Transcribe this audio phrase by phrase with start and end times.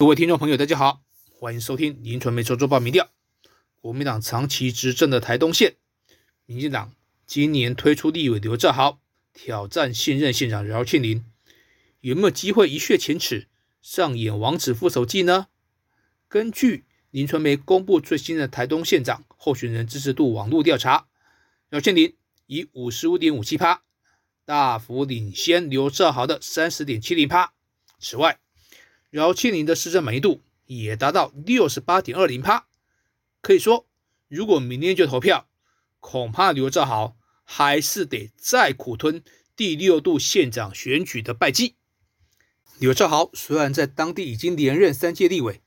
[0.00, 3.08] 各位听众朋友，大家好，欢迎收听林传媒周周报民调。
[3.80, 5.74] 国民党长期执政的台东县，
[6.46, 6.94] 民进党
[7.26, 9.00] 今年推出立委刘兆豪
[9.34, 11.24] 挑战现任县长饶庆林，
[11.98, 13.48] 有没有机会一雪前耻，
[13.82, 15.48] 上演王子复仇记呢？
[16.28, 21.08] 根据林传媒公布最新的台东县长候选人支持度网络调查，
[21.70, 22.14] 饶庆林
[22.46, 23.82] 以五十五点五七趴
[24.44, 27.52] 大幅领先刘兆豪的三十点七零趴。
[27.98, 28.38] 此外，
[29.10, 32.66] 饶庆林的市政满意度也达到六十八点二零趴，
[33.40, 33.86] 可以说，
[34.28, 35.48] 如果明天就投票，
[36.00, 39.22] 恐怕刘兆豪还是得再苦吞
[39.56, 41.74] 第六度县长选举的败绩。
[42.78, 45.62] 刘兆豪虽然在当地已经连任三届立委，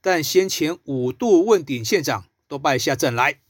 [0.00, 3.40] 但先前五度问鼎县长都败下阵来。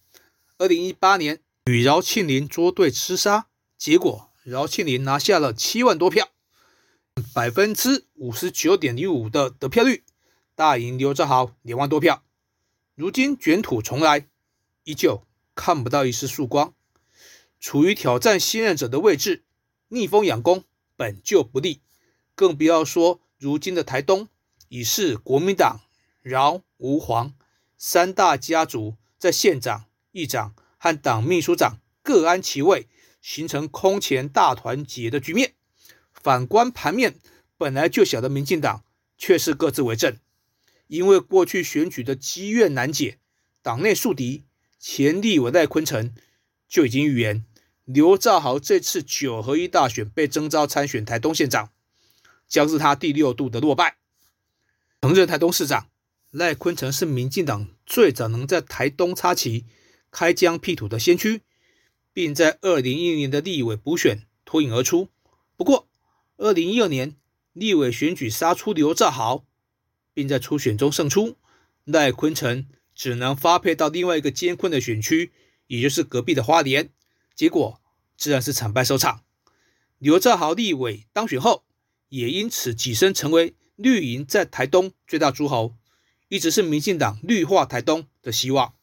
[0.58, 3.46] 二零一八年与饶庆林捉对厮杀，
[3.78, 6.28] 结果饶庆林拿下了七万多票。
[7.22, 10.04] 百分之五十九点零五的得票率，
[10.54, 12.24] 大赢刘兆豪两万多票。
[12.94, 14.26] 如今卷土重来，
[14.84, 15.22] 依旧
[15.54, 16.74] 看不到一丝曙光。
[17.60, 19.44] 处于挑战新任者的位置，
[19.88, 20.64] 逆风养功
[20.96, 21.80] 本就不利，
[22.34, 24.28] 更不要说如今的台东
[24.68, 25.80] 已是国民党
[26.22, 27.34] 饶吴黄
[27.76, 32.88] 三大家族在县长、议长和党秘书长各安其位，
[33.20, 35.54] 形成空前大团结的局面。
[36.28, 37.14] 反观盘面
[37.56, 38.84] 本来就小的民进党，
[39.16, 40.18] 却是各自为政。
[40.86, 43.16] 因为过去选举的积怨难解，
[43.62, 44.44] 党内树敌，
[44.78, 46.12] 前立委赖坤成
[46.68, 47.46] 就已经预言，
[47.86, 51.70] 刘兆豪这次九合一大选被征召参选台东县长，
[52.46, 53.96] 将是他第六度的落败。
[55.00, 55.88] 曾任台东市长
[56.30, 59.64] 赖坤成是民进党最早能在台东插旗、
[60.10, 61.40] 开疆辟土的先驱，
[62.12, 65.08] 并在二零一零年的立委补选脱颖而出。
[65.56, 65.87] 不过，
[66.38, 67.16] 二零一二年
[67.52, 69.44] 立委选举杀出刘兆豪，
[70.14, 71.36] 并在初选中胜出，
[71.82, 75.32] 赖坤成只能发配到另外一个艰困的选区，
[75.66, 76.90] 也就是隔壁的花莲，
[77.34, 77.80] 结果
[78.16, 79.24] 自然是惨败收场。
[79.98, 81.64] 刘兆豪立委当选后，
[82.08, 85.74] 也因此跻身成为绿营在台东最大诸侯，
[86.28, 88.74] 一直是民进党绿化台东的希望。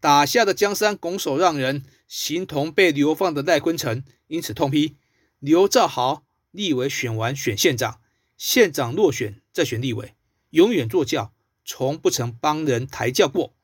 [0.00, 4.96] 打下的江山拱手让人，形同被流放的赖坤成因此痛批
[5.40, 6.24] 刘兆豪。
[6.50, 8.00] 立委选完选县长，
[8.36, 10.14] 县长落选再选立委，
[10.50, 11.32] 永远坐轿，
[11.64, 13.54] 从不曾帮人抬轿过。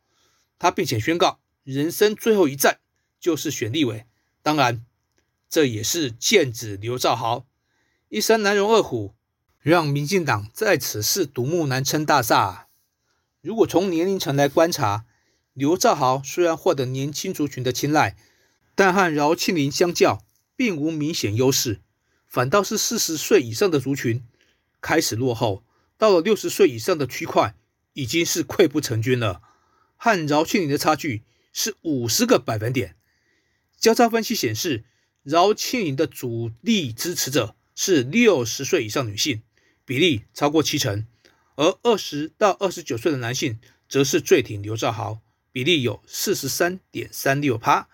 [0.58, 2.78] 他并且宣告，人生最后一战
[3.18, 4.06] 就是选立委。
[4.42, 4.84] 当然，
[5.48, 7.46] 这也是剑指刘兆豪。
[8.08, 9.14] 一山难容二虎，
[9.60, 12.68] 让民进党在此事独木难撑大厦。
[13.40, 15.04] 如果从年龄层来观察，
[15.52, 18.16] 刘兆豪虽然获得年轻族群的青睐，
[18.74, 20.24] 但和饶庆林相较，
[20.54, 21.80] 并无明显优势。
[22.28, 24.22] 反倒是四十岁以上的族群
[24.80, 25.64] 开始落后，
[25.96, 27.54] 到了六十岁以上的区块
[27.94, 29.40] 已经是溃不成军了。
[29.96, 31.22] 和饶庆林的差距
[31.52, 32.96] 是五十个百分点。
[33.78, 34.84] 交叉分析显示，
[35.22, 39.42] 饶庆林的主力支持者是六十岁以上女性，
[39.86, 41.06] 比例超过七成；
[41.54, 43.58] 而二十到二十九岁的男性
[43.88, 45.20] 则是最挺刘兆豪，
[45.52, 47.88] 比例有四十三点三六趴。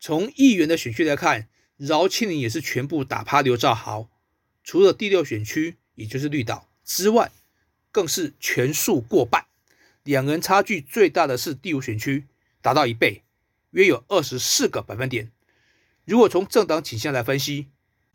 [0.00, 1.48] 从议员的选区来看。
[1.76, 4.08] 饶庆林也是全部打趴刘兆豪，
[4.62, 7.32] 除了第六选区，也就是绿岛之外，
[7.90, 9.46] 更是全数过半。
[10.04, 12.26] 两人差距最大的是第五选区，
[12.62, 13.22] 达到一倍，
[13.70, 15.32] 约有二十四个百分点。
[16.04, 17.66] 如果从政党倾向来分析，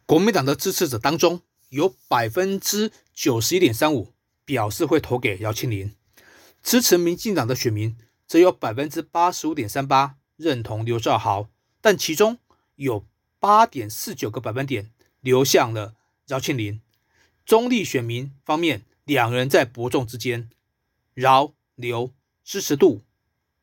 [0.06, 4.14] 国民党的支持者当中，有百分之九十一点三五
[4.46, 5.94] 表示会投给饶庆林，
[6.64, 11.50] 支持民进党的选民则有百分之八十五点三八认同刘兆豪，
[11.82, 12.40] 但其中
[12.76, 13.06] 有。
[13.40, 14.92] 八点四九个百分点
[15.22, 15.96] 流向了
[16.28, 16.82] 饶庆林，
[17.46, 20.50] 中立选民方面，两人在伯仲之间，
[21.14, 22.14] 饶刘
[22.44, 23.04] 支持度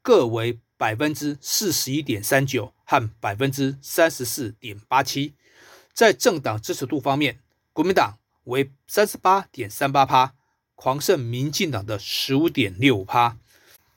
[0.01, 5.35] 各为百分之四十一点三九和百分之三十四点八七。
[5.93, 7.41] 在政党支持度方面，
[7.73, 10.35] 国民党为三十八点三八趴，
[10.75, 13.39] 狂胜民进党的十五点六五趴，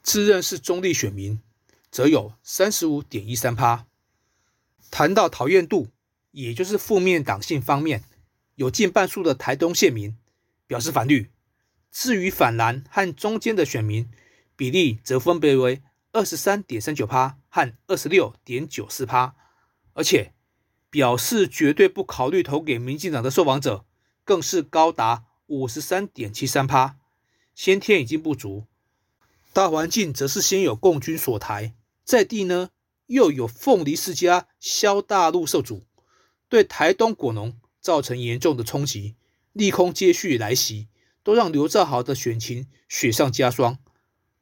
[0.01, 1.41] 自认是中立选民
[1.89, 3.85] 则有三十五点一三趴。
[4.91, 5.89] 谈到讨厌度，
[6.31, 8.03] 也就是负面党性方面，
[8.55, 10.17] 有近半数的台东县民
[10.67, 11.31] 表示反绿。
[11.91, 14.09] 至于反蓝和中间的选民
[14.55, 15.81] 比例，则分别为
[16.11, 19.35] 二十三点三九趴和二十六点九四趴。
[19.93, 20.33] 而且
[20.89, 23.85] 表示绝对不考虑投给民进党的受访者，
[24.23, 26.97] 更是高达五十三点七三趴。
[27.53, 28.65] 先天已经不足，
[29.51, 31.73] 大环境则是先有共军所台，
[32.05, 32.69] 在地呢。
[33.09, 35.87] 又有凤梨世家萧大陆受阻，
[36.47, 39.15] 对台东果农造成严重的冲击，
[39.51, 40.89] 利空接续来袭，
[41.23, 43.79] 都让刘兆豪的选情雪上加霜，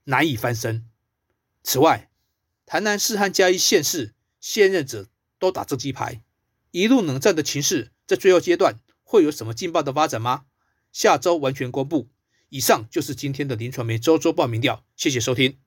[0.04, 0.86] 难以翻身。
[1.64, 2.12] 此外，
[2.66, 5.08] 台南市和嘉义县市现任者
[5.40, 6.22] 都打这鸡牌，
[6.72, 10.44] 一路冷战的情势在最后阶段会有什么劲爆的发展吗？
[10.92, 12.10] 下周完全公布。
[12.50, 15.58] 以上就是今天的林传媒周周报民调，谢谢收听。